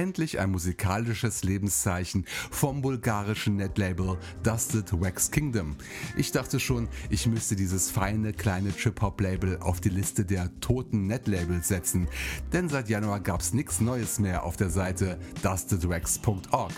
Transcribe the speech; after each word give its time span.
Endlich 0.00 0.40
ein 0.40 0.50
musikalisches 0.50 1.44
Lebenszeichen 1.44 2.24
vom 2.50 2.80
bulgarischen 2.80 3.56
Netlabel 3.56 4.16
Dusted 4.42 4.98
Wax 4.98 5.30
Kingdom. 5.30 5.76
Ich 6.16 6.32
dachte 6.32 6.58
schon, 6.58 6.88
ich 7.10 7.26
müsste 7.26 7.54
dieses 7.54 7.90
feine 7.90 8.32
kleine 8.32 8.74
Trip-Hop-Label 8.74 9.58
auf 9.58 9.82
die 9.82 9.90
Liste 9.90 10.24
der 10.24 10.58
toten 10.60 11.06
Netlabels 11.06 11.68
setzen, 11.68 12.08
denn 12.50 12.70
seit 12.70 12.88
Januar 12.88 13.20
gab's 13.20 13.52
nichts 13.52 13.82
Neues 13.82 14.18
mehr 14.18 14.44
auf 14.44 14.56
der 14.56 14.70
Seite 14.70 15.18
dustedwax.org. 15.42 16.72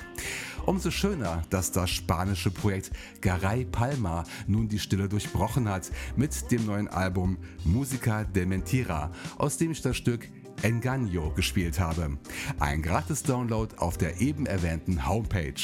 Umso 0.67 0.91
schöner, 0.91 1.43
dass 1.51 1.71
das 1.71 1.91
spanische 1.91 2.51
Projekt 2.51 2.91
Garay 3.21 3.65
Palma 3.65 4.25
nun 4.49 4.69
die 4.69 4.81
Stille 4.81 5.09
durchbrochen 5.09 5.69
hat 5.69 5.93
mit 6.17 6.51
dem 6.51 6.67
neuen 6.67 6.89
Album 6.89 7.39
Musica 7.65 8.25
de 8.25 8.47
Mentira, 8.47 9.13
aus 9.39 9.59
dem 9.59 9.71
ich 9.71 9.81
das 9.81 9.97
Stück 9.97 10.29
Engaño 10.63 11.35
gespielt 11.35 11.81
habe. 11.81 12.19
Ein 12.61 12.83
gratis 12.83 13.23
Download 13.23 13.75
auf 13.79 13.99
der 13.99 14.21
eben 14.21 14.47
erwähnten 14.47 15.09
Homepage. 15.09 15.55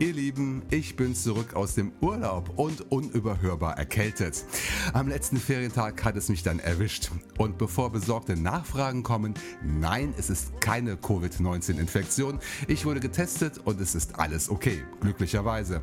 Ihr 0.00 0.14
Lieben, 0.14 0.62
ich 0.70 0.96
bin 0.96 1.14
zurück 1.14 1.52
aus 1.52 1.74
dem 1.74 1.92
Urlaub 2.00 2.54
und 2.56 2.90
unüberhörbar 2.90 3.76
erkältet. 3.76 4.46
Am 4.94 5.08
letzten 5.08 5.36
Ferientag 5.36 6.02
hat 6.06 6.16
es 6.16 6.30
mich 6.30 6.42
dann 6.42 6.58
erwischt. 6.58 7.10
Und 7.36 7.58
bevor 7.58 7.92
besorgte 7.92 8.34
Nachfragen 8.34 9.02
kommen, 9.02 9.34
nein, 9.62 10.14
es 10.16 10.30
ist 10.30 10.58
keine 10.62 10.96
Covid-19-Infektion. 10.96 12.38
Ich 12.66 12.86
wurde 12.86 13.00
getestet 13.00 13.58
und 13.58 13.78
es 13.78 13.94
ist 13.94 14.18
alles 14.18 14.48
okay, 14.48 14.82
glücklicherweise. 15.02 15.82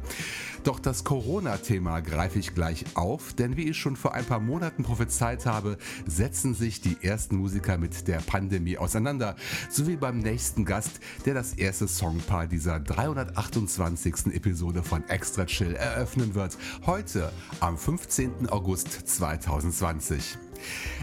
Doch 0.64 0.80
das 0.80 1.04
Corona-Thema 1.04 2.00
greife 2.00 2.40
ich 2.40 2.56
gleich 2.56 2.86
auf, 2.96 3.34
denn 3.34 3.56
wie 3.56 3.70
ich 3.70 3.78
schon 3.78 3.96
vor 3.96 4.16
ein 4.16 4.26
paar 4.26 4.40
Monaten 4.40 4.82
prophezeit 4.82 5.46
habe, 5.46 5.78
setzen 6.08 6.56
sich 6.56 6.82
die 6.82 6.98
ersten 7.04 7.36
Musiker 7.36 7.78
mit 7.78 8.08
der 8.08 8.18
Pandemie 8.18 8.80
auseinander. 8.80 9.36
So 9.70 9.88
wie 9.88 9.96
beim 9.96 10.18
nächsten 10.18 10.66
Gast, 10.66 11.00
der 11.28 11.36
das 11.36 11.54
erste 11.54 11.88
Songpaar 11.88 12.48
dieser 12.48 12.80
328 12.80 14.07
20. 14.08 14.36
Episode 14.36 14.84
von 14.84 15.04
Extra 15.10 15.46
Chill 15.46 15.76
eröffnen 15.76 16.34
wird. 16.34 16.58
Heute 16.86 17.32
am 17.60 17.78
15. 17.78 18.48
August 18.50 18.88
2020. 19.10 20.38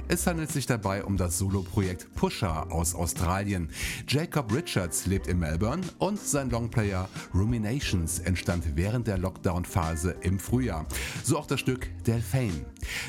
Es 0.08 0.26
handelt 0.26 0.50
sich 0.50 0.66
dabei 0.66 1.04
um 1.04 1.16
das 1.16 1.38
Soloprojekt 1.38 2.14
Pusher 2.14 2.72
aus 2.72 2.94
Australien. 2.94 3.68
Jacob 4.08 4.52
Richards 4.52 5.06
lebt 5.06 5.26
in 5.26 5.38
Melbourne 5.38 5.82
und 5.98 6.18
sein 6.18 6.48
Longplayer 6.50 7.08
Ruminations 7.34 8.20
entstand 8.20 8.74
während 8.74 9.06
der 9.06 9.18
Lockdown-Phase 9.18 10.16
im 10.22 10.38
Frühjahr. 10.38 10.86
So 11.22 11.38
auch 11.38 11.46
das 11.46 11.60
Stück 11.60 11.88
Delphane. 12.06 12.64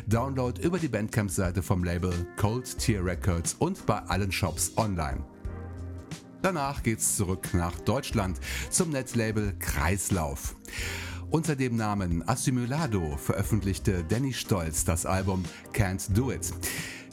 Download 0.08 0.62
über 0.62 0.78
die 0.78 0.90
Bandcamp-Seite 0.90 1.64
vom 1.64 1.84
Label 1.86 2.14
Cold 2.36 2.78
Tier 2.78 3.04
Records 3.04 3.56
und 3.60 3.86
bei 3.86 4.00
allen 4.00 4.32
Shops 4.32 4.74
online. 4.76 5.24
Danach 6.42 6.84
geht's 6.84 7.16
zurück 7.16 7.50
nach 7.54 7.80
Deutschland 7.80 8.40
zum 8.70 8.90
Netlabel 8.92 9.56
Kreislauf. 9.60 10.56
Unter 11.32 11.56
dem 11.56 11.76
Namen 11.76 12.28
Assimilado 12.28 13.18
veröffentlichte 13.18 14.04
Danny 14.04 14.34
Stolz 14.34 14.86
das 14.86 15.06
Album 15.06 15.44
Can't 15.74 16.14
Do 16.14 16.32
It. 16.32 16.54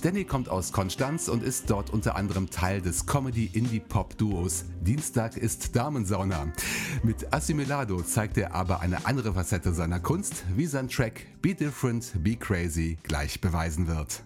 Danny 0.02 0.24
kommt 0.24 0.48
aus 0.48 0.72
Konstanz 0.72 1.28
und 1.28 1.44
ist 1.44 1.70
dort 1.70 1.90
unter 1.90 2.16
anderem 2.16 2.50
Teil 2.50 2.82
des 2.82 3.06
Comedy-Indie-Pop-Duos 3.06 4.64
Dienstag 4.80 5.36
ist 5.36 5.76
Damensauna. 5.76 6.48
Mit 7.04 7.32
Assimilado 7.32 8.02
zeigt 8.02 8.36
er 8.36 8.52
aber 8.52 8.80
eine 8.80 9.06
andere 9.06 9.34
Facette 9.34 9.72
seiner 9.72 10.00
Kunst, 10.00 10.44
wie 10.56 10.66
sein 10.66 10.88
Track 10.88 11.26
Be 11.40 11.54
Different, 11.54 12.12
Be 12.22 12.34
Crazy 12.34 12.98
gleich 13.04 13.40
beweisen 13.40 13.86
wird. 13.86 14.24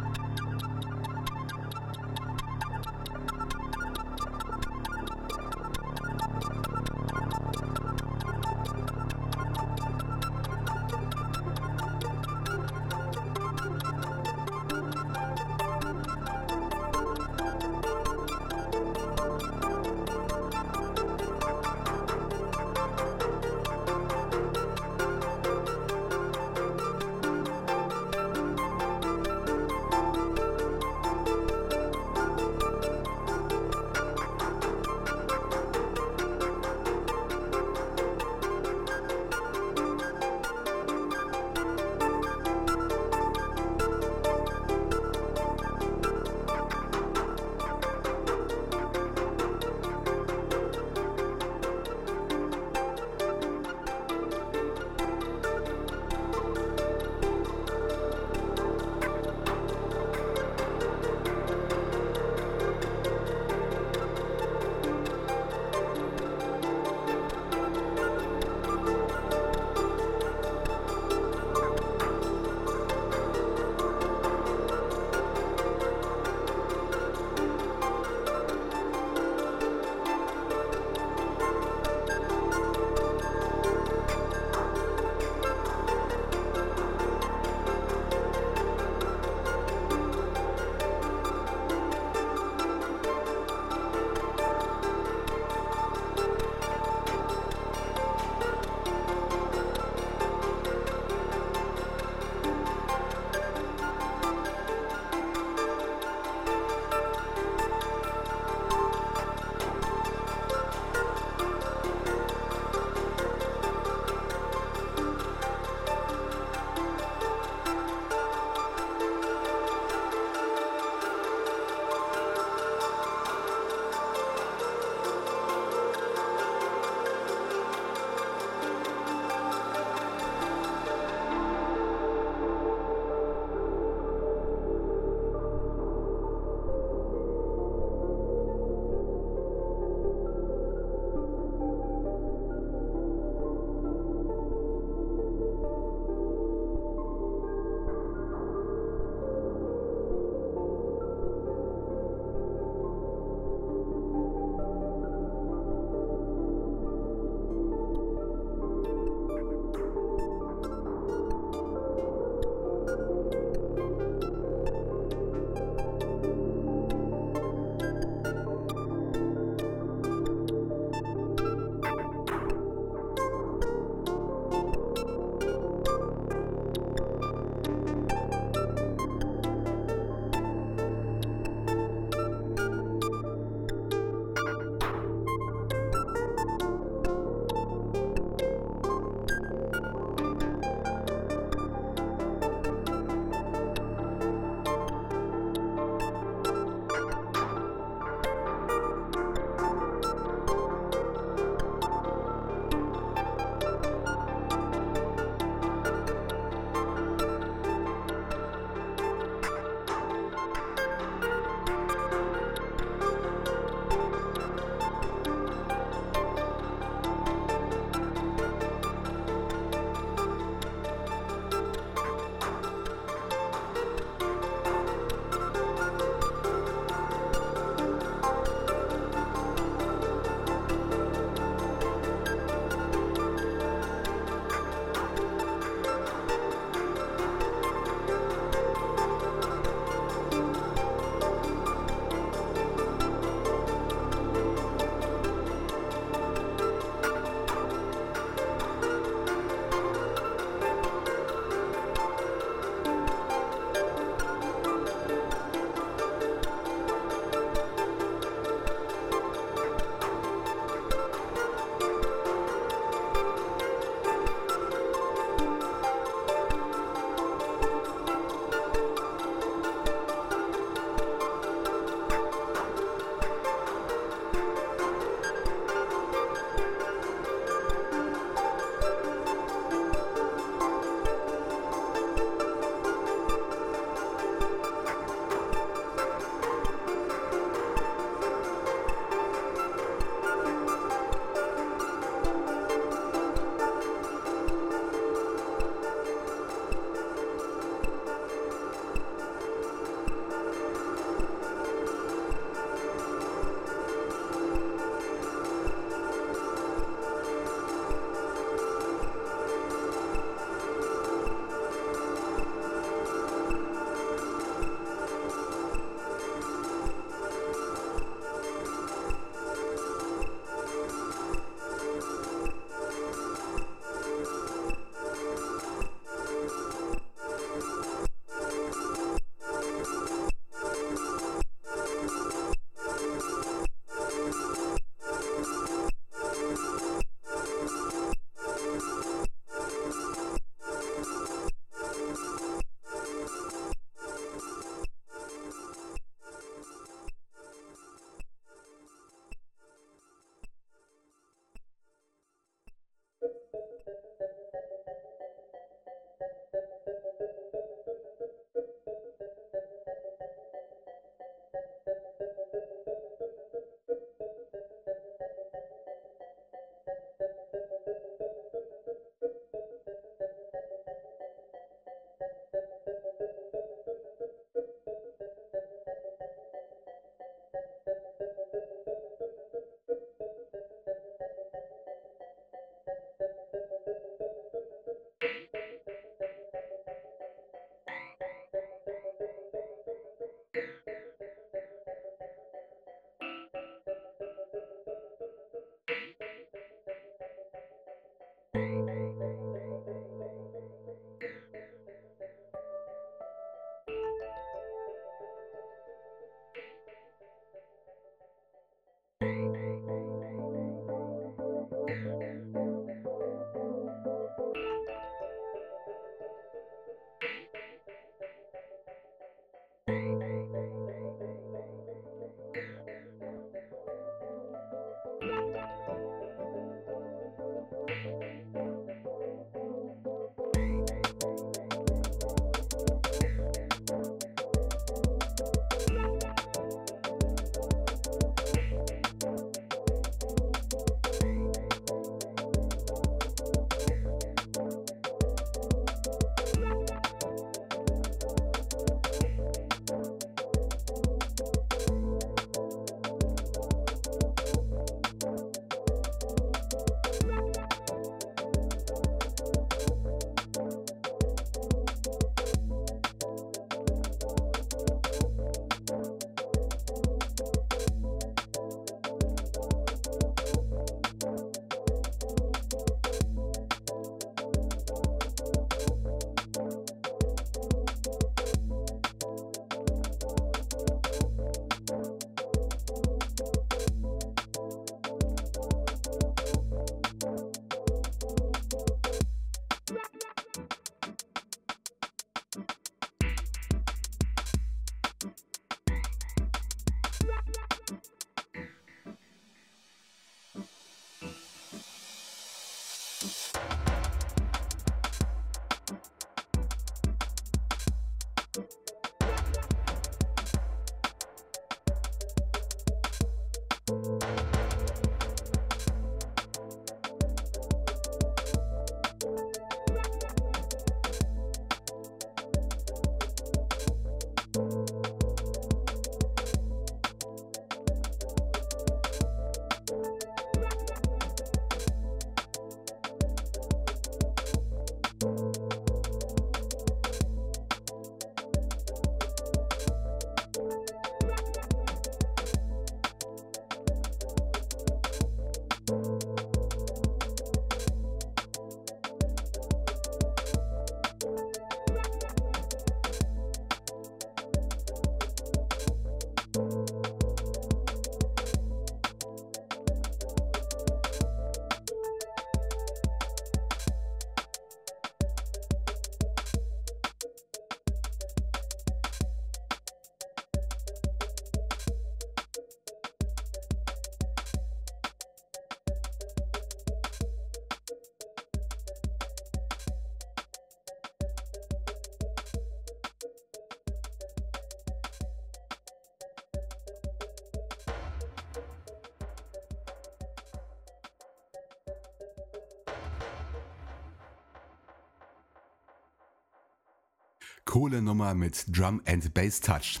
Coole 597.64 598.02
Nummer 598.02 598.34
mit 598.34 598.64
Drum 598.68 599.00
and 599.06 599.32
Bass 599.34 599.60
Touch. 599.60 600.00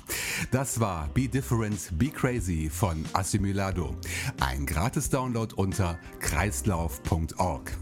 Das 0.50 0.80
war 0.80 1.08
Be 1.14 1.28
Different, 1.28 1.98
Be 1.98 2.08
Crazy 2.08 2.68
von 2.70 3.04
Assimilado. 3.12 3.96
Ein 4.40 4.66
gratis 4.66 5.08
Download 5.10 5.54
unter 5.54 5.98
kreislauf.org. 6.20 7.72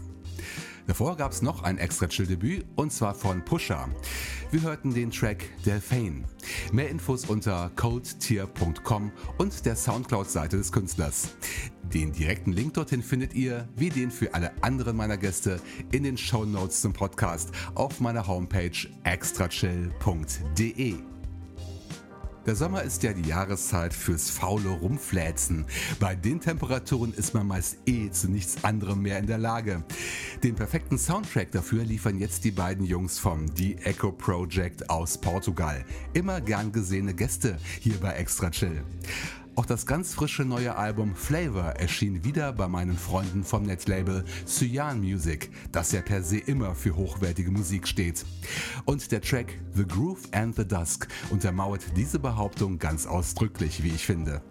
Davor 0.87 1.17
gab 1.17 1.31
es 1.31 1.41
noch 1.41 1.63
ein 1.63 1.77
extra 1.77 2.07
Chill-Debüt 2.07 2.65
und 2.75 2.91
zwar 2.91 3.13
von 3.13 3.43
Pusher. 3.43 3.89
Wir 4.51 4.61
hörten 4.61 4.93
den 4.93 5.11
Track 5.11 5.45
Delphane. 5.65 6.23
Mehr 6.71 6.89
Infos 6.89 7.25
unter 7.25 7.71
coldtier.com 7.75 9.11
und 9.37 9.65
der 9.65 9.75
Soundcloud-Seite 9.75 10.57
des 10.57 10.71
Künstlers. 10.71 11.29
Den 11.93 12.13
direkten 12.13 12.53
Link 12.53 12.75
dorthin 12.75 13.03
findet 13.03 13.33
ihr, 13.33 13.67
wie 13.75 13.89
den 13.89 14.11
für 14.11 14.33
alle 14.33 14.51
anderen 14.63 14.95
meiner 14.95 15.17
Gäste, 15.17 15.59
in 15.91 16.03
den 16.03 16.17
Show 16.17 16.45
Notes 16.45 16.81
zum 16.81 16.93
Podcast 16.93 17.51
auf 17.75 17.99
meiner 17.99 18.27
Homepage 18.27 18.71
extrachill.de. 19.03 21.10
Der 22.47 22.55
Sommer 22.55 22.81
ist 22.81 23.03
ja 23.03 23.13
die 23.13 23.29
Jahreszeit 23.29 23.93
fürs 23.93 24.31
faule 24.31 24.69
Rumfläzen. 24.69 25.65
Bei 25.99 26.15
den 26.15 26.39
Temperaturen 26.39 27.13
ist 27.13 27.35
man 27.35 27.45
meist 27.45 27.77
eh 27.85 28.09
zu 28.09 28.31
nichts 28.31 28.63
anderem 28.63 29.03
mehr 29.03 29.19
in 29.19 29.27
der 29.27 29.37
Lage. 29.37 29.83
Den 30.43 30.55
perfekten 30.55 30.97
Soundtrack 30.97 31.51
dafür 31.51 31.83
liefern 31.83 32.17
jetzt 32.17 32.43
die 32.43 32.49
beiden 32.49 32.83
Jungs 32.83 33.19
vom 33.19 33.45
The 33.55 33.75
Echo 33.83 34.11
Project 34.11 34.89
aus 34.89 35.19
Portugal. 35.19 35.85
Immer 36.13 36.41
gern 36.41 36.71
gesehene 36.71 37.13
Gäste 37.13 37.59
hier 37.79 37.97
bei 37.97 38.13
Extra 38.13 38.49
Chill. 38.49 38.83
Auch 39.55 39.65
das 39.65 39.85
ganz 39.85 40.13
frische 40.13 40.45
neue 40.45 40.77
Album 40.77 41.13
Flavor 41.13 41.71
erschien 41.71 42.23
wieder 42.23 42.53
bei 42.53 42.69
meinen 42.69 42.97
Freunden 42.97 43.43
vom 43.43 43.63
Netlabel 43.63 44.23
Cyan 44.45 45.01
Music, 45.01 45.51
das 45.73 45.91
ja 45.91 46.01
per 46.01 46.23
se 46.23 46.37
immer 46.37 46.73
für 46.73 46.95
hochwertige 46.95 47.51
Musik 47.51 47.85
steht. 47.87 48.25
Und 48.85 49.11
der 49.11 49.21
Track 49.21 49.59
The 49.73 49.85
Groove 49.85 50.21
and 50.31 50.55
the 50.55 50.65
Dusk 50.65 51.07
untermauert 51.31 51.83
diese 51.97 52.17
Behauptung 52.17 52.79
ganz 52.79 53.05
ausdrücklich, 53.05 53.83
wie 53.83 53.89
ich 53.89 54.05
finde. 54.05 54.41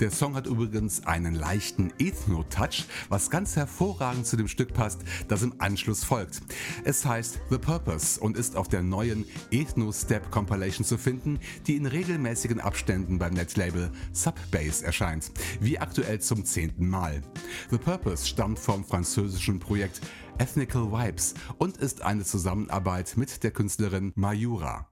Der 0.00 0.10
Song 0.10 0.34
hat 0.34 0.46
übrigens 0.46 1.06
einen 1.06 1.34
leichten 1.34 1.92
Ethno-Touch, 1.98 2.86
was 3.08 3.30
ganz 3.30 3.56
hervorragend 3.56 4.26
zu 4.26 4.36
dem 4.36 4.48
Stück 4.48 4.74
passt, 4.74 5.00
das 5.28 5.42
im 5.42 5.54
Anschluss 5.58 6.04
folgt. 6.04 6.40
Es 6.84 7.04
heißt 7.04 7.40
The 7.50 7.58
Purpose 7.58 8.20
und 8.20 8.36
ist 8.36 8.56
auf 8.56 8.68
der 8.68 8.82
neuen 8.82 9.24
Ethno-Step 9.50 10.30
Compilation 10.30 10.84
zu 10.84 10.98
finden, 10.98 11.38
die 11.66 11.76
in 11.76 11.86
regelmäßigen 11.86 12.60
Abständen 12.60 13.18
beim 13.18 13.34
Netlabel 13.34 13.90
Subbase 14.12 14.84
erscheint, 14.84 15.30
wie 15.60 15.78
aktuell 15.78 16.20
zum 16.20 16.44
zehnten 16.44 16.88
Mal. 16.88 17.22
The 17.70 17.78
Purpose 17.78 18.26
stammt 18.26 18.58
vom 18.58 18.84
französischen 18.84 19.58
Projekt 19.58 20.00
Ethnical 20.38 20.90
Vibes 20.90 21.34
und 21.58 21.76
ist 21.76 22.02
eine 22.02 22.24
Zusammenarbeit 22.24 23.16
mit 23.16 23.42
der 23.42 23.50
Künstlerin 23.50 24.12
Mayura. 24.14 24.89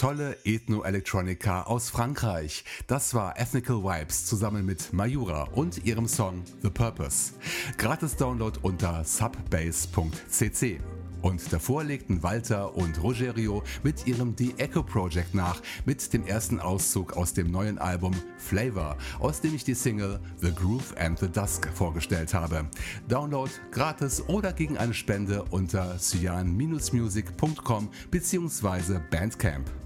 Tolle 0.00 0.38
Ethno-Electronica 0.44 1.64
aus 1.64 1.90
Frankreich. 1.90 2.64
Das 2.86 3.12
war 3.12 3.38
Ethnical 3.38 3.84
Vibes 3.84 4.24
zusammen 4.24 4.64
mit 4.64 4.94
Mayura 4.94 5.42
und 5.52 5.84
ihrem 5.84 6.08
Song 6.08 6.42
The 6.62 6.70
Purpose. 6.70 7.34
Gratis 7.76 8.16
Download 8.16 8.58
unter 8.62 9.04
subbase.cc. 9.04 10.80
Und 11.20 11.52
davor 11.52 11.84
legten 11.84 12.22
Walter 12.22 12.74
und 12.74 13.02
Rogerio 13.02 13.62
mit 13.82 14.06
ihrem 14.06 14.34
The 14.38 14.54
Echo 14.56 14.82
Project 14.82 15.34
nach, 15.34 15.60
mit 15.84 16.14
dem 16.14 16.26
ersten 16.26 16.60
Auszug 16.60 17.12
aus 17.18 17.34
dem 17.34 17.50
neuen 17.50 17.76
Album 17.76 18.14
Flavor, 18.38 18.96
aus 19.18 19.42
dem 19.42 19.54
ich 19.54 19.64
die 19.64 19.74
Single 19.74 20.18
The 20.40 20.54
Groove 20.54 20.96
and 20.96 21.18
the 21.18 21.28
Dusk 21.28 21.68
vorgestellt 21.74 22.32
habe. 22.32 22.64
Download 23.06 23.50
gratis 23.70 24.26
oder 24.28 24.54
gegen 24.54 24.78
eine 24.78 24.94
Spende 24.94 25.44
unter 25.50 25.98
cyan-music.com 25.98 27.90
bzw. 28.10 28.98
Bandcamp. 29.10 29.79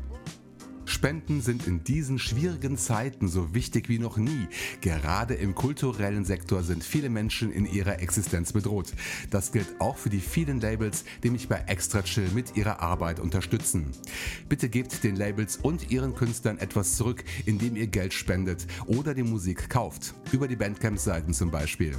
Spenden 1.05 1.43
sind 1.43 1.67
in 1.67 1.85
diesen 1.85 2.19
schwierigen 2.19 2.79
Zeiten 2.79 3.29
so 3.29 3.55
wichtig 3.55 3.91
wie 3.91 3.99
noch 3.99 4.17
nie. 4.17 4.49
Gerade 4.81 5.35
im 5.35 5.55
kulturellen 5.55 6.25
Sektor 6.25 6.63
sind 6.63 6.83
viele 6.83 7.11
Menschen 7.11 7.53
in 7.53 7.67
ihrer 7.67 8.01
Existenz 8.01 8.55
bedroht. 8.55 8.95
Das 9.29 9.53
gilt 9.53 9.83
auch 9.83 9.99
für 9.99 10.09
die 10.09 10.21
vielen 10.21 10.63
Labels, 10.63 11.05
die 11.23 11.29
mich 11.29 11.47
bei 11.47 11.63
Extra 11.67 12.01
Chill 12.01 12.31
mit 12.35 12.57
ihrer 12.57 12.81
Arbeit 12.81 13.21
unterstützen. 13.21 13.93
Bitte 14.49 14.71
gebt 14.71 15.05
den 15.05 15.17
Labels 15.17 15.59
und 15.59 15.91
ihren 15.91 16.15
Künstlern 16.15 16.57
etwas 16.57 16.97
zurück, 16.97 17.23
indem 17.45 17.77
ihr 17.77 17.89
Geld 17.89 18.15
spendet 18.15 18.67
oder 18.87 19.13
die 19.13 19.25
Musik 19.25 19.69
kauft. 19.69 20.15
Über 20.33 20.49
die 20.49 20.57
Bandcamp-Seiten 20.57 21.35
zum 21.35 21.51
Beispiel. 21.51 21.95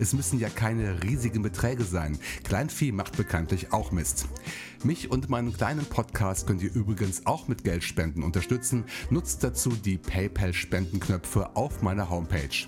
Es 0.00 0.14
müssen 0.14 0.40
ja 0.40 0.48
keine 0.48 1.04
riesigen 1.04 1.42
Beträge 1.42 1.84
sein. 1.84 2.18
Kleinvieh 2.42 2.90
macht 2.90 3.16
bekanntlich 3.16 3.72
auch 3.72 3.92
Mist. 3.92 4.26
Mich 4.82 5.10
und 5.10 5.28
meinen 5.28 5.52
kleinen 5.52 5.86
Podcast 5.86 6.48
könnt 6.48 6.62
ihr 6.62 6.74
übrigens 6.74 7.24
auch 7.24 7.46
mit 7.48 7.62
Geld 7.62 7.84
spenden 7.84 8.24
unterstützen 8.24 8.47
unterstützen, 8.48 8.84
nutzt 9.10 9.44
dazu 9.44 9.70
die 9.70 9.98
PayPal-Spendenknöpfe 9.98 11.54
auf 11.54 11.82
meiner 11.82 12.08
Homepage. 12.08 12.66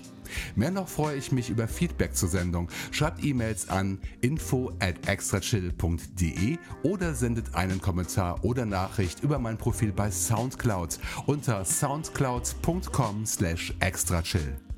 Mehr 0.55 0.71
noch 0.71 0.87
freue 0.87 1.17
ich 1.17 1.33
mich 1.33 1.49
über 1.49 1.67
Feedback 1.67 2.15
zur 2.15 2.29
Sendung. 2.29 2.69
Schreibt 2.91 3.23
E-Mails 3.23 3.69
an 3.69 3.99
info 4.21 4.71
at 4.79 5.07
extrachill.de 5.07 6.57
oder 6.83 7.13
sendet 7.15 7.53
einen 7.53 7.81
Kommentar 7.81 8.43
oder 8.45 8.65
Nachricht 8.65 9.23
über 9.23 9.39
mein 9.39 9.57
Profil 9.57 9.91
bei 9.91 10.09
Soundcloud 10.09 10.99
unter 11.25 11.65
soundcloud.com 11.65 13.25
slash 13.25 13.73
extrachill. 13.81 14.70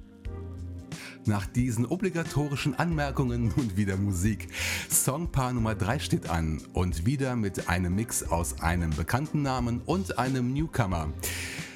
Nach 1.26 1.46
diesen 1.46 1.86
obligatorischen 1.86 2.78
Anmerkungen 2.78 3.54
nun 3.56 3.78
wieder 3.78 3.96
Musik. 3.96 4.50
Songpaar 4.90 5.54
Nummer 5.54 5.74
3 5.74 6.00
steht 6.00 6.30
an 6.30 6.62
und 6.74 7.06
wieder 7.06 7.38
mit 7.38 7.70
einem 7.70 7.96
Mix 7.96 8.24
aus 8.24 8.60
einem 8.60 8.90
bekannten 8.90 9.42
Namen 9.42 9.82
und 9.86 10.20
einem 10.20 10.54
Newcomer. 10.54 11.14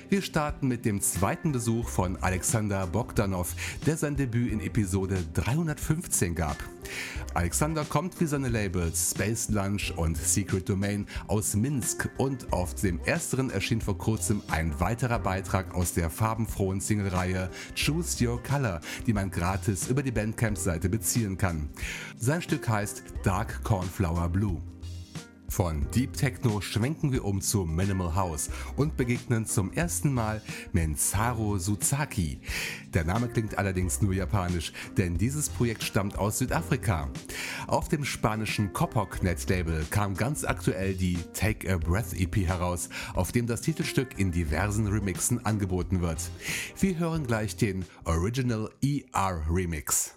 Wir 0.10 0.22
starten 0.22 0.70
mit 0.70 0.86
dem 0.86 1.02
zweiten 1.02 1.52
Besuch 1.52 1.90
von 1.90 2.16
Alexander 2.24 2.88
Bogdanov, 2.88 3.54
der 3.86 3.98
sein 3.98 4.16
Debüt 4.16 4.54
in 4.54 4.62
Episode 4.62 5.18
315 5.34 6.34
gab. 6.34 6.56
Alexander 7.34 7.84
kommt 7.84 8.18
wie 8.22 8.26
seine 8.26 8.48
Labels 8.48 9.12
Space 9.12 9.50
Lunch 9.50 9.92
und 9.98 10.16
Secret 10.16 10.70
Domain 10.70 11.08
aus 11.28 11.56
Minsk 11.56 12.10
und 12.16 12.54
auf 12.54 12.74
dem 12.76 13.02
ersteren 13.04 13.50
erschien 13.50 13.82
vor 13.82 13.98
kurzem 13.98 14.42
ein 14.48 14.80
weiterer 14.80 15.20
Beitrag 15.20 15.76
aus 15.76 15.94
der 15.94 16.10
farbenfrohen 16.10 16.80
Singlereihe 16.80 17.50
Choose 17.76 18.26
Your 18.26 18.42
Color, 18.42 18.80
die 19.06 19.14
man 19.14 19.30
gratis 19.30 19.90
über 19.90 20.04
die 20.04 20.12
Bandcamp-Seite 20.12 20.88
beziehen 20.88 21.38
kann. 21.38 21.68
Sein 22.18 22.42
Stück 22.42 22.70
heißt 22.70 23.04
Dark 23.24 23.62
Cornflower 23.66 24.30
Blue. 24.30 24.62
Von 25.50 25.88
Deep 25.96 26.14
Techno 26.14 26.62
schwenken 26.62 27.12
wir 27.12 27.24
um 27.24 27.42
zu 27.42 27.66
Minimal 27.66 28.16
House 28.16 28.50
und 28.76 28.98
begegnen 28.98 29.46
zum 29.46 29.72
ersten 29.72 30.14
Mal 30.14 30.42
Mensaro 30.74 31.58
Suzaki. 31.58 32.40
Der 32.94 33.06
Name 33.06 33.30
klingt 33.30 33.58
allerdings 33.58 34.02
nur 34.02 34.14
japanisch, 34.14 34.74
denn 34.98 35.18
dieses 35.18 35.50
Projekt 35.50 35.84
stammt 35.84 36.18
aus 36.18 36.40
Südafrika. 36.40 37.10
Auf 37.68 37.88
dem 37.88 38.04
spanischen 38.04 38.74
Kopok 38.74 39.24
Net 39.24 39.50
Label 39.50 39.86
kam 39.90 40.16
ganz 40.16 40.44
aktuell 40.44 40.94
die 40.94 41.18
Take 41.34 41.74
a 41.74 41.78
Breath 41.78 42.14
EP 42.14 42.36
heraus, 42.36 42.90
auf 43.14 43.32
dem 43.32 43.48
das 43.48 43.62
Titelstück 43.62 44.20
in 44.20 44.32
diversen 44.32 44.88
Remixen 44.88 45.46
angeboten 45.46 46.02
wird. 46.02 46.30
Wir 46.80 47.00
hören 47.00 47.26
gleich 47.26 47.56
den 47.56 47.86
Original 48.04 48.70
ER 48.84 49.42
Remix. 49.50 50.17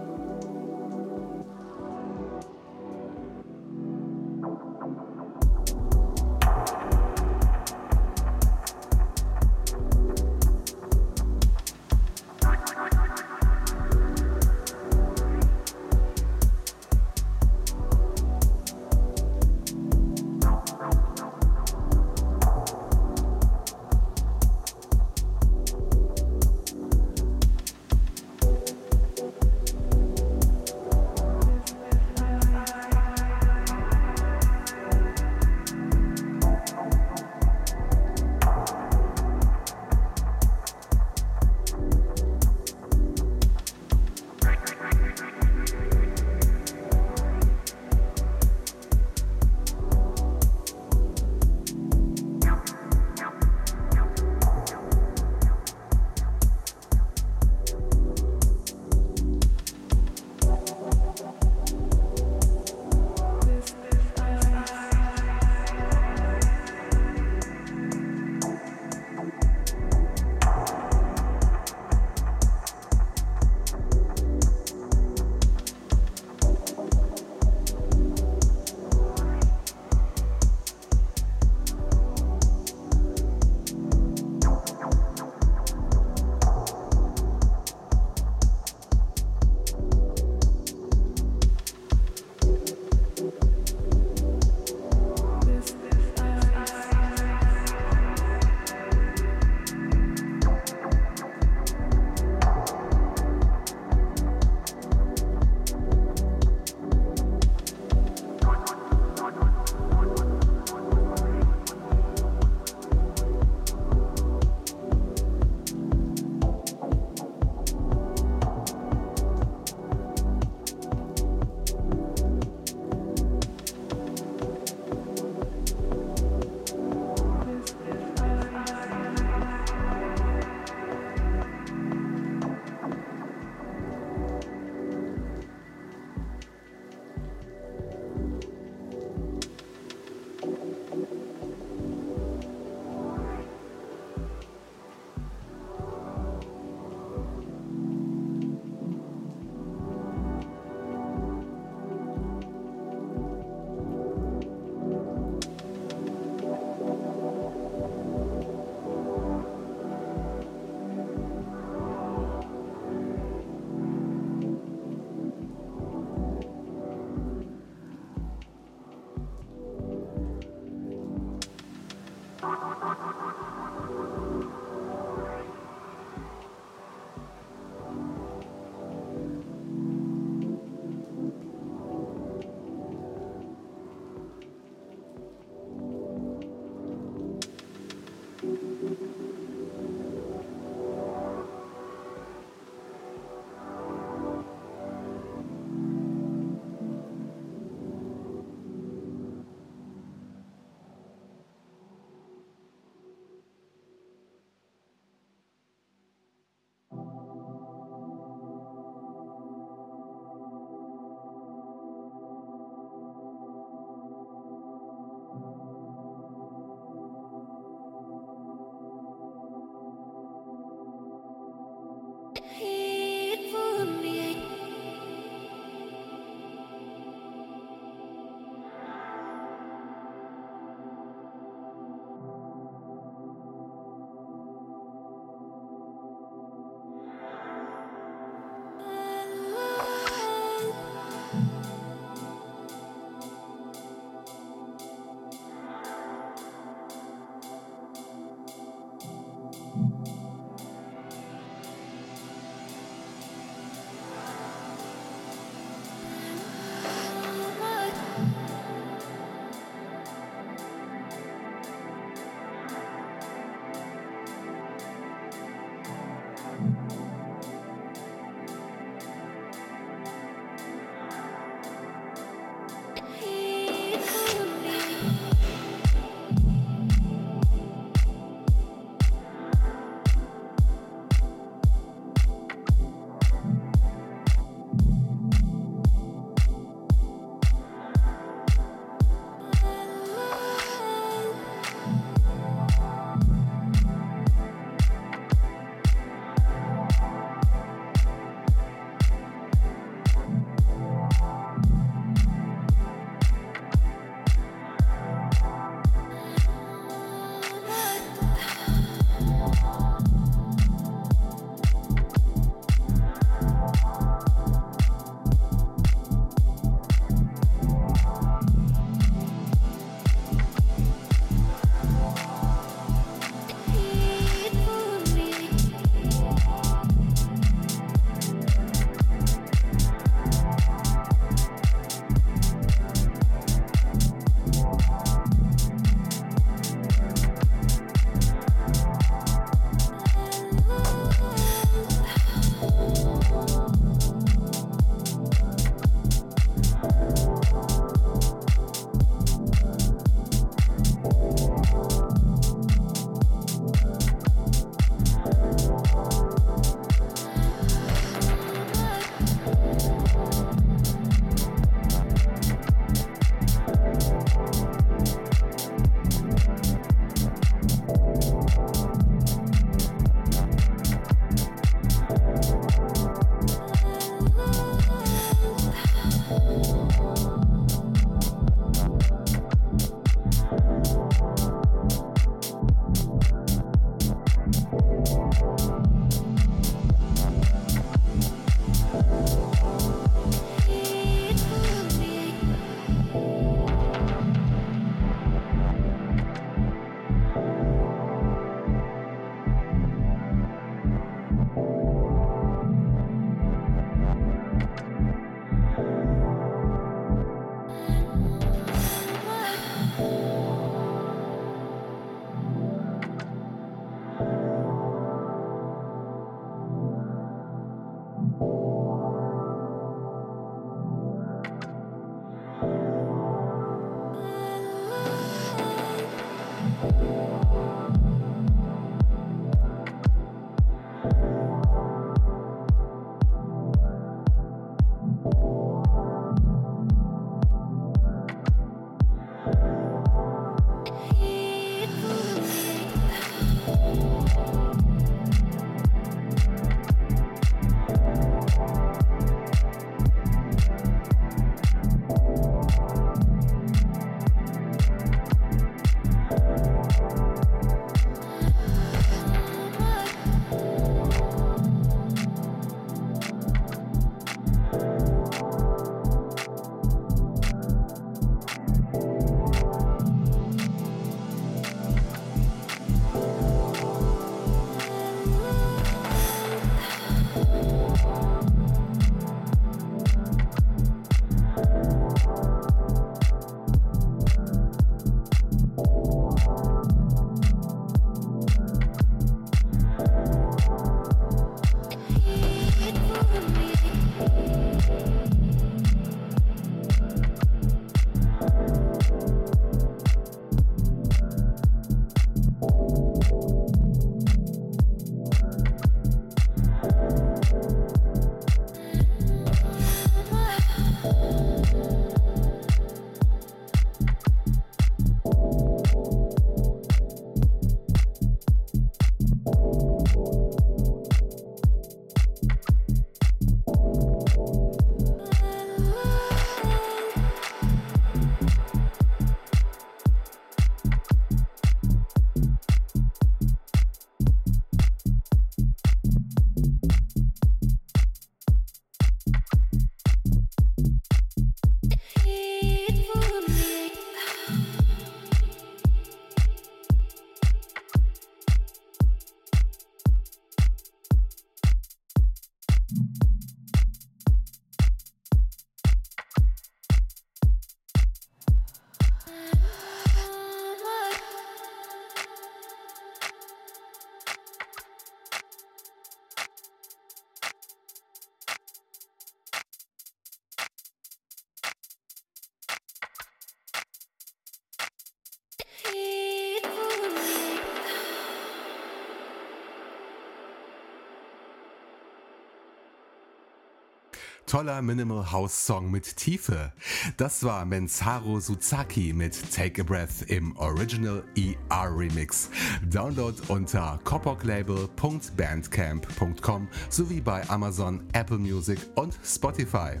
Toller 584.58 584.82
Minimal 584.82 585.30
House 585.30 585.66
Song 585.66 585.88
mit 585.88 586.16
Tiefe. 586.16 586.72
Das 587.16 587.44
war 587.44 587.64
Mensaro 587.64 588.40
Suzaki 588.40 589.12
mit 589.12 589.54
Take 589.54 589.82
a 589.82 589.84
Breath 589.84 590.22
im 590.26 590.56
Original 590.56 591.22
ER 591.36 591.96
Remix. 591.96 592.50
Download 592.82 593.40
unter 593.46 594.00
kopoklabel.bandcamp.com 594.02 596.68
sowie 596.90 597.20
bei 597.20 597.48
Amazon, 597.48 598.02
Apple 598.14 598.38
Music 598.38 598.80
und 598.96 599.16
Spotify. 599.24 600.00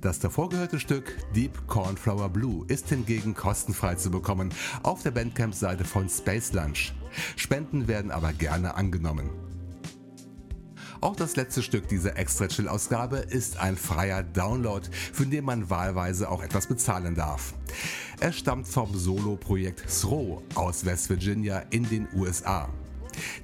Das 0.00 0.20
davor 0.20 0.48
gehörte 0.48 0.78
Stück 0.78 1.16
Deep 1.34 1.66
Cornflower 1.66 2.28
Blue 2.28 2.64
ist 2.68 2.90
hingegen 2.90 3.34
kostenfrei 3.34 3.96
zu 3.96 4.12
bekommen 4.12 4.50
auf 4.84 5.02
der 5.02 5.10
Bandcamp-Seite 5.10 5.84
von 5.84 6.08
Space 6.08 6.52
Lunch. 6.52 6.94
Spenden 7.34 7.88
werden 7.88 8.12
aber 8.12 8.32
gerne 8.32 8.76
angenommen. 8.76 9.45
Auch 11.00 11.16
das 11.16 11.36
letzte 11.36 11.62
Stück 11.62 11.88
dieser 11.88 12.16
Extra 12.16 12.48
Chill 12.48 12.68
Ausgabe 12.68 13.18
ist 13.18 13.58
ein 13.58 13.76
freier 13.76 14.22
Download, 14.22 14.86
für 15.12 15.26
den 15.26 15.44
man 15.44 15.68
wahlweise 15.68 16.30
auch 16.30 16.42
etwas 16.42 16.66
bezahlen 16.66 17.14
darf. 17.14 17.54
Er 18.20 18.32
stammt 18.32 18.66
vom 18.66 18.96
Solo-Projekt 18.96 19.84
Throw 19.88 20.42
aus 20.54 20.84
West 20.84 21.10
Virginia 21.10 21.62
in 21.70 21.88
den 21.88 22.08
USA. 22.14 22.68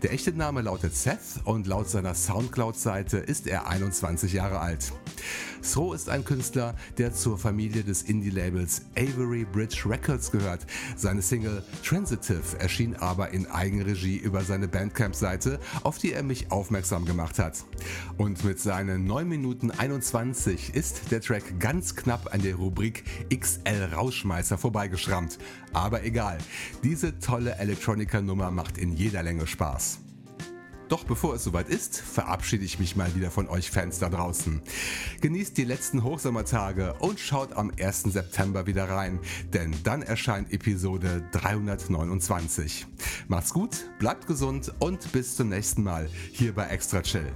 Der 0.03 0.13
echte 0.13 0.33
Name 0.33 0.63
lautet 0.63 0.97
Seth 0.97 1.41
und 1.45 1.69
laut 1.69 1.89
seiner 1.89 2.17
Soundcloud-Seite 2.17 3.19
ist 3.19 3.47
er 3.47 3.69
21 3.69 4.33
Jahre 4.33 4.59
alt. 4.59 4.93
Throw 5.63 5.95
ist 5.95 6.09
ein 6.09 6.25
Künstler, 6.25 6.75
der 6.99 7.15
zur 7.15 7.39
Familie 7.39 7.85
des 7.85 8.03
Indie-Labels 8.03 8.83
Avery 8.97 9.45
Bridge 9.45 9.85
Records 9.87 10.33
gehört. 10.33 10.67
Seine 10.97 11.23
Single 11.23 11.63
Transitive 11.85 12.59
erschien 12.59 12.97
aber 12.97 13.31
in 13.31 13.47
Eigenregie 13.47 14.17
über 14.17 14.43
seine 14.43 14.67
Bandcamp-Seite, 14.67 15.61
auf 15.85 15.99
die 15.99 16.13
er 16.13 16.25
mich 16.25 16.51
aufmerksam 16.51 17.05
gemacht 17.05 17.39
hat. 17.39 17.65
Und 18.17 18.43
mit 18.43 18.59
seinen 18.59 19.05
9 19.07 19.29
Minuten 19.29 19.71
21 19.71 20.75
ist 20.75 21.13
der 21.13 21.21
Track 21.21 21.61
ganz 21.61 21.95
knapp 21.95 22.35
an 22.35 22.43
der 22.43 22.57
Rubrik 22.57 23.05
XL 23.33 23.91
Rauschmeißer 23.95 24.59
vorbeigeschrammt. 24.59 25.39
Aber 25.73 26.03
egal, 26.03 26.39
diese 26.83 27.21
tolle 27.21 27.55
Electronica-Nummer 27.55 28.51
macht 28.51 28.79
in 28.79 28.93
jeder 28.93 29.23
Länge 29.23 29.47
Spaß. 29.47 29.92
Doch 30.93 31.05
bevor 31.05 31.37
es 31.37 31.45
soweit 31.45 31.71
ist, 31.71 31.99
verabschiede 31.99 32.67
ich 32.67 32.79
mich 32.79 32.97
mal 32.97 33.15
wieder 33.15 33.31
von 33.31 33.49
euch 33.49 33.71
Fans 33.71 33.99
da 33.99 34.11
draußen. 34.11 34.61
Genießt 35.23 35.57
die 35.57 35.65
letzten 35.65 36.05
Hochsommertage 36.05 36.93
und 36.99 37.19
schaut 37.19 37.55
am 37.55 37.73
1. 37.81 38.03
September 38.03 38.67
wieder 38.67 38.91
rein, 38.91 39.19
denn 39.55 39.75
dann 39.85 40.03
erscheint 40.03 40.53
Episode 40.53 41.27
329. 41.33 42.87
Macht's 43.27 43.55
gut, 43.55 43.89
bleibt 43.99 44.27
gesund 44.27 44.71
und 44.81 45.11
bis 45.13 45.35
zum 45.35 45.49
nächsten 45.49 45.83
Mal 45.83 46.11
hier 46.31 46.55
bei 46.55 46.67
Extra 46.67 47.01
Chill. 47.01 47.33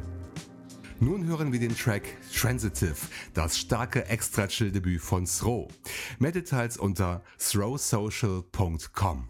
Nun 1.00 1.24
hören 1.24 1.50
wir 1.50 1.58
den 1.58 1.74
Track 1.74 2.02
Transitive, 2.34 2.96
das 3.32 3.56
starke 3.56 4.04
Extra 4.04 4.48
Chill 4.48 4.70
Debüt 4.70 5.00
von 5.00 5.24
Throw. 5.24 5.70
Mehr 6.18 6.32
Details 6.32 6.76
unter 6.76 7.22
throwsocial.com. 7.38 9.28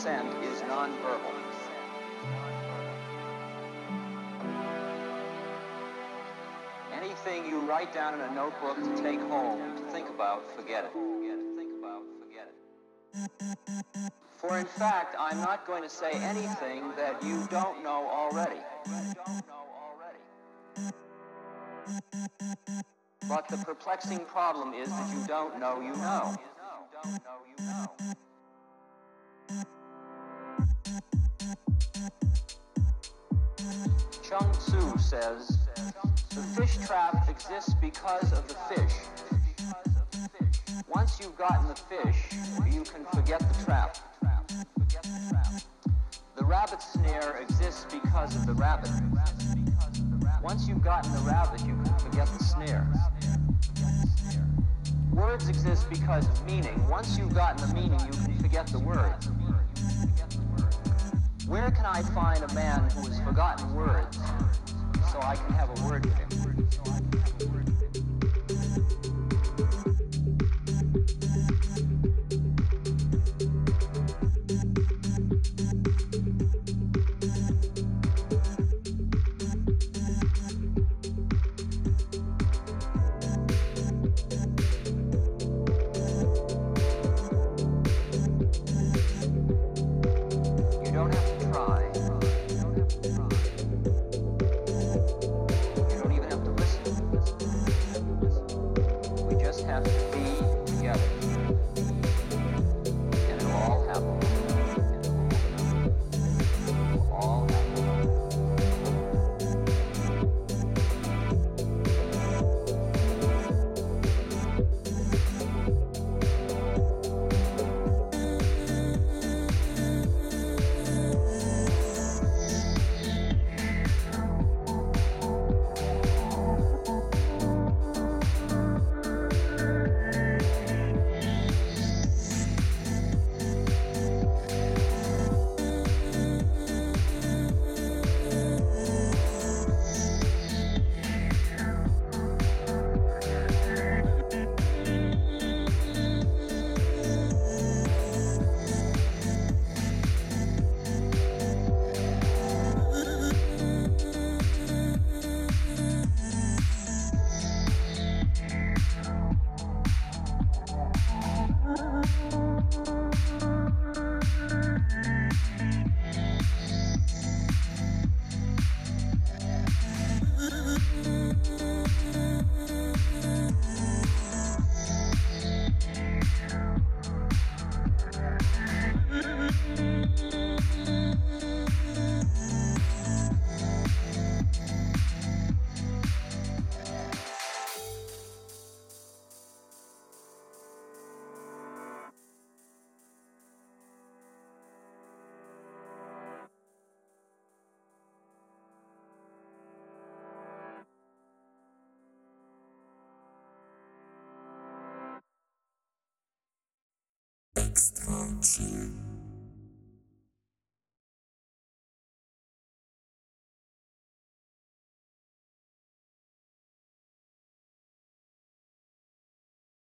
is 0.00 0.04
being 0.04 0.16
sent 0.16 0.44
is 0.44 0.60
nonverbal. 0.62 1.34
Anything 6.94 7.46
you 7.46 7.60
write 7.60 7.92
down 7.92 8.14
in 8.14 8.20
a 8.20 8.34
notebook 8.34 8.76
to 8.76 9.02
take 9.02 9.20
home, 9.20 9.76
to 9.76 9.82
think 9.84 10.08
about, 10.08 10.50
forget 10.56 10.84
it. 10.84 10.92
Think 11.56 11.72
about, 11.78 12.02
forget 12.20 12.52
it. 13.14 14.12
For 14.36 14.58
in 14.58 14.66
fact, 14.66 15.16
I'm 15.18 15.38
not 15.38 15.66
going 15.66 15.82
to 15.82 15.88
say 15.88 16.12
anything 16.12 16.92
that 16.96 17.22
you 17.22 17.46
don't 17.50 17.82
know 17.82 18.06
already. 18.08 18.60
But 23.28 23.48
the 23.48 23.58
perplexing 23.58 24.24
problem 24.26 24.74
is 24.74 24.88
that 24.88 25.14
you 25.14 25.26
don't 25.26 25.60
know 25.60 25.80
you 25.80 25.92
know. 25.92 26.36
Chung 34.30 34.52
Tzu 34.52 34.96
says, 34.96 35.58
the 36.28 36.42
fish 36.54 36.78
trap 36.86 37.28
exists 37.28 37.74
because 37.80 38.32
of 38.32 38.46
the 38.46 38.54
fish. 38.72 38.92
Once 40.86 41.18
you've 41.18 41.36
gotten 41.36 41.66
the 41.66 41.74
fish, 41.74 42.38
you 42.72 42.84
can 42.84 43.04
forget 43.12 43.40
the 43.40 43.64
trap. 43.64 43.96
The 46.36 46.44
rabbit 46.44 46.80
snare 46.80 47.38
exists 47.42 47.86
because 47.90 48.36
of 48.36 48.46
the 48.46 48.54
rabbit. 48.54 48.92
Once 50.44 50.68
you've 50.68 50.84
gotten 50.84 51.12
the 51.12 51.28
rabbit, 51.28 51.60
you 51.62 51.74
can 51.82 51.98
forget 51.98 52.28
the 52.28 52.44
snare. 52.44 52.86
Words 55.12 55.48
exist 55.48 55.90
because 55.90 56.28
of 56.28 56.46
meaning. 56.46 56.88
Once 56.88 57.18
you've 57.18 57.34
gotten 57.34 57.68
the 57.68 57.74
meaning, 57.74 57.98
you 57.98 58.12
can 58.12 58.38
forget 58.38 58.68
the 58.68 58.78
words. 58.78 59.28
Where 61.50 61.72
can 61.72 61.84
I 61.84 62.02
find 62.02 62.44
a 62.44 62.54
man 62.54 62.88
who 62.90 63.08
has 63.08 63.18
forgotten 63.22 63.74
words 63.74 64.16
so 65.10 65.18
I 65.20 65.34
can 65.34 65.52
have 65.54 65.68
a 65.80 65.84
word 65.84 66.06
with 66.06 66.14
him? 66.14 67.19